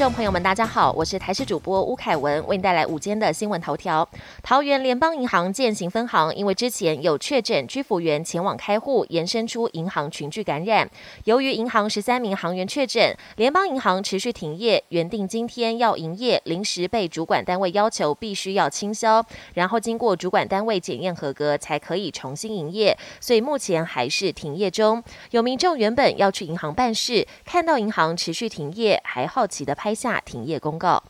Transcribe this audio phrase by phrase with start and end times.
[0.00, 4.08] 众朋友们，大家好，我是台视主播吴凯文，为您带来午间的新闻头条。
[4.42, 10.88] 桃园联邦银行建行分行因为之前有确诊居服员前往开户，延伸出银行群聚感染。
[11.24, 19.22] 由于银行十三名行员确诊，联邦银行持续停业，原定今天要营业，临时被主管单位要求必须要清销，
[19.52, 25.04] 然后经过主管单位检验合格才可以重新营业，所以目前还是停业中。
[25.32, 31.02] 有民众原本要去银行办事，看到银行持续停业，还好奇的拍下停业公告。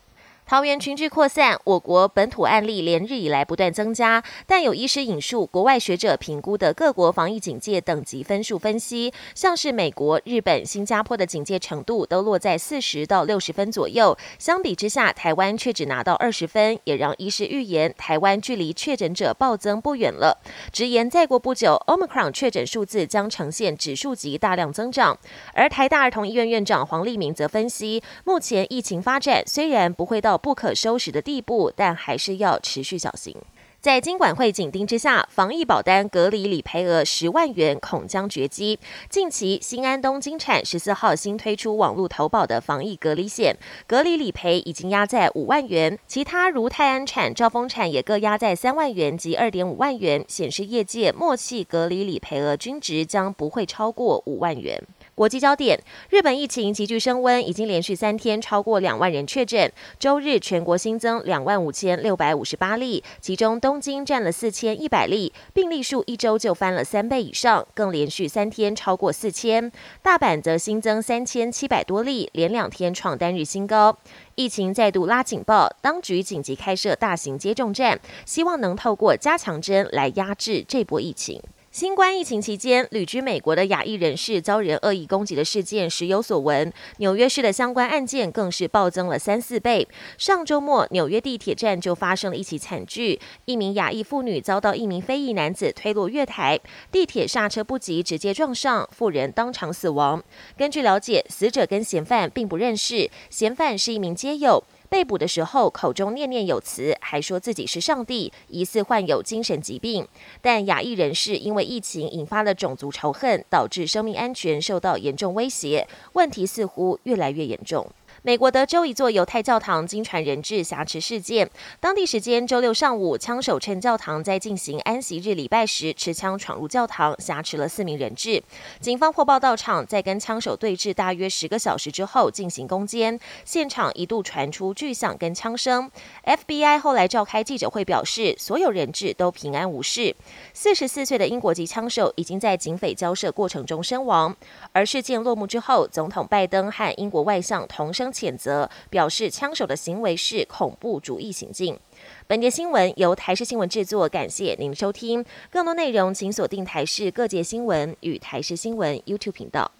[0.51, 20.37] 桃园群聚扩散，我国本土案例连日以来不断增加，但有医师引述国外学者评估的各国防疫警戒等级分数分析，像是美国、日本、新加坡的警戒程度都落在四十到六十分左右，相比之下，台湾却只拿到二十分，也让医师预言台湾距离确诊者暴增不远了。
[20.73, 25.17] 直言再过不久，Omicron 确诊数字将呈现指数级大量增长。
[25.55, 33.37] 而台大儿童医院院长黄立明则分析，目前疫情发展虽然不会到不可收拾的地步，但还是要持续小心。
[33.81, 38.79] 在金管会紧盯之下，防疫保单隔离理赔额十万元恐将绝迹。
[39.09, 54.79] 近期，新安东金产十四号新推出网络投保的防疫隔离险，隔离理赔已经压在五万元，其他如泰安产、兆丰产也各压在三万元及二点五万元，显示业界默契隔离理赔额均值将不会超过五万元。
[55.21, 59.71] 国际焦点：日本疫情急剧升温，已经连续三天超过两万人确诊。
[59.99, 69.71] 周日全国新增两万五千六百五十八例，其中东京占了四千一百例，病例数一周就翻了三倍以上，更连续三天超过四千。
[70.01, 73.95] 大阪则新增三千七百多例，连两天创单日新高。
[74.37, 81.43] 疫情再度拉警报，当局紧急开设大型接种站，希望能透过加强针来压制这波疫情。
[81.71, 86.73] 新冠疫情期间，旅居美国的亚裔人士遭人恶意攻击的事件时有所闻。
[86.97, 89.87] 纽约市的相关案件更是暴增了三四倍。
[90.19, 96.59] 上周末，纽约地铁站就发生了一起惨剧：一名亚裔妇女遭到一名非裔男子推落月台，
[96.91, 100.21] 地铁刹车不及，直接撞上，妇人当场死亡。
[100.57, 104.65] 根据了解，死者跟嫌犯并不认识，嫌犯是一名街友。
[104.91, 110.07] 被捕的时候，口中念念有词，还说自己是上帝，疑似患有精神疾病。
[110.43, 117.87] 但亚裔人士因为疫情引发了种族仇恨，导致生命安全受到严重威胁，问题似乎越来越严重。
[118.23, 121.49] 美国德州一座犹太教堂经传人质挟持事件，
[121.81, 128.43] 当地时间周六上午，枪手趁教堂在进行安息日礼拜时，持枪闯入教堂，挟持了四名人质。
[128.79, 135.91] 警方获报到场，在跟枪手对峙大约十个小时之后进行攻坚，现场一度传出巨响跟枪声。
[136.25, 140.15] FBI 后来召开记者会表示，所有人质都平安无事。
[140.53, 144.37] 四十四岁的英国籍枪手已经在警匪交涉过程中身亡。
[144.73, 148.10] 而事件落幕之后，总统拜登和英国外相同声。
[148.13, 151.79] 谴责表示，枪手的行为是恐怖主义行径。
[152.27, 155.25] 本节新闻由台视新闻制作，感谢您收听。
[155.51, 159.71] 更多内容请锁定台视各界新闻与台视新闻 YouTube 频道。